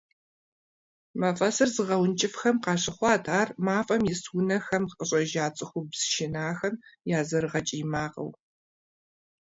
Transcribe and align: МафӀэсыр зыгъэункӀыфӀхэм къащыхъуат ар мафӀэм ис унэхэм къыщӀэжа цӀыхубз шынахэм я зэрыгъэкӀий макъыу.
МафӀэсыр 1.19 1.69
зыгъэункӀыфӀхэм 1.75 2.57
къащыхъуат 2.63 3.25
ар 3.39 3.49
мафӀэм 3.65 4.03
ис 4.13 4.21
унэхэм 4.37 4.83
къыщӀэжа 4.97 5.45
цӀыхубз 5.55 5.99
шынахэм 6.11 6.75
я 7.17 7.19
зэрыгъэкӀий 7.29 7.83
макъыу. 7.93 8.29